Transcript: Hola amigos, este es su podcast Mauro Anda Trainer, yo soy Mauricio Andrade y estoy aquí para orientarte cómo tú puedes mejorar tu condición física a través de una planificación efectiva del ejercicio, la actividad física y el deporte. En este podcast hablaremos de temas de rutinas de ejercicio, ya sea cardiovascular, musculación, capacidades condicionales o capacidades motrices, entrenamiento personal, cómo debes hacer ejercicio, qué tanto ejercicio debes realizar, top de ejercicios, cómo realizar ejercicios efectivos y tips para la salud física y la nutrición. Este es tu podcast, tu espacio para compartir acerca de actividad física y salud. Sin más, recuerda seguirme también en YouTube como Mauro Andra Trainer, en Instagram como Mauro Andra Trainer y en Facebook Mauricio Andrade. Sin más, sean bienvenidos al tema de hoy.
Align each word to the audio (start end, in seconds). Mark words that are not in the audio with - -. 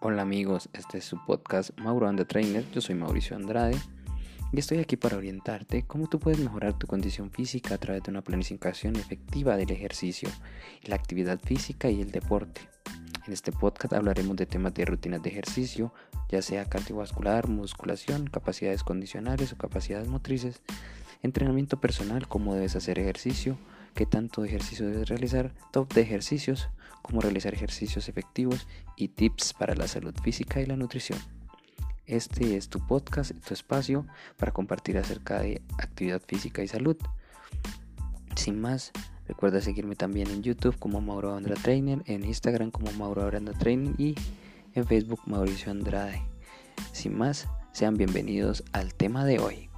Hola 0.00 0.20
amigos, 0.20 0.68
este 0.74 0.98
es 0.98 1.06
su 1.06 1.16
podcast 1.24 1.70
Mauro 1.80 2.06
Anda 2.06 2.26
Trainer, 2.26 2.70
yo 2.70 2.82
soy 2.82 2.94
Mauricio 2.94 3.34
Andrade 3.34 3.78
y 4.52 4.58
estoy 4.58 4.76
aquí 4.78 4.96
para 4.96 5.16
orientarte 5.16 5.86
cómo 5.86 6.06
tú 6.06 6.18
puedes 6.18 6.38
mejorar 6.38 6.78
tu 6.78 6.86
condición 6.86 7.30
física 7.30 7.74
a 7.74 7.78
través 7.78 8.02
de 8.02 8.10
una 8.10 8.20
planificación 8.20 8.96
efectiva 8.96 9.56
del 9.56 9.70
ejercicio, 9.70 10.28
la 10.82 10.96
actividad 10.96 11.40
física 11.40 11.88
y 11.88 12.02
el 12.02 12.10
deporte. 12.10 12.60
En 13.26 13.32
este 13.32 13.52
podcast 13.52 13.94
hablaremos 13.94 14.36
de 14.36 14.44
temas 14.44 14.74
de 14.74 14.84
rutinas 14.84 15.22
de 15.22 15.30
ejercicio, 15.30 15.94
ya 16.28 16.42
sea 16.42 16.66
cardiovascular, 16.66 17.48
musculación, 17.48 18.26
capacidades 18.26 18.84
condicionales 18.84 19.54
o 19.54 19.56
capacidades 19.56 20.08
motrices, 20.08 20.60
entrenamiento 21.22 21.80
personal, 21.80 22.28
cómo 22.28 22.54
debes 22.54 22.76
hacer 22.76 22.98
ejercicio, 22.98 23.56
qué 23.96 24.04
tanto 24.04 24.44
ejercicio 24.44 24.86
debes 24.86 25.08
realizar, 25.08 25.54
top 25.72 25.92
de 25.94 26.02
ejercicios, 26.02 26.68
cómo 27.00 27.22
realizar 27.22 27.54
ejercicios 27.54 28.10
efectivos 28.10 28.68
y 28.94 29.08
tips 29.08 29.54
para 29.54 29.74
la 29.74 29.88
salud 29.88 30.14
física 30.22 30.60
y 30.60 30.66
la 30.66 30.76
nutrición. 30.76 31.18
Este 32.04 32.58
es 32.58 32.68
tu 32.68 32.86
podcast, 32.86 33.32
tu 33.44 33.54
espacio 33.54 34.06
para 34.36 34.52
compartir 34.52 34.98
acerca 34.98 35.40
de 35.40 35.62
actividad 35.78 36.20
física 36.20 36.62
y 36.62 36.68
salud. 36.68 36.96
Sin 38.36 38.60
más, 38.60 38.92
recuerda 39.26 39.62
seguirme 39.62 39.96
también 39.96 40.28
en 40.28 40.42
YouTube 40.42 40.78
como 40.78 41.00
Mauro 41.00 41.34
Andra 41.34 41.54
Trainer, 41.54 42.02
en 42.04 42.24
Instagram 42.24 42.70
como 42.70 42.92
Mauro 42.92 43.26
Andra 43.26 43.58
Trainer 43.58 43.94
y 43.98 44.14
en 44.74 44.86
Facebook 44.86 45.22
Mauricio 45.24 45.72
Andrade. 45.72 46.22
Sin 46.92 47.16
más, 47.16 47.48
sean 47.72 47.94
bienvenidos 47.94 48.62
al 48.72 48.94
tema 48.94 49.24
de 49.24 49.38
hoy. 49.38 49.70